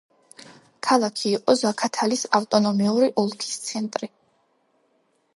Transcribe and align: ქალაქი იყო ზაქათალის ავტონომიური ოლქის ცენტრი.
ქალაქი 0.85 1.33
იყო 1.39 1.53
ზაქათალის 1.59 2.23
ავტონომიური 2.39 3.09
ოლქის 3.25 3.53
ცენტრი. 3.67 4.09